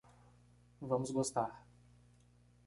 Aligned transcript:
Vamos 0.81 1.11
gostar. 1.11 1.51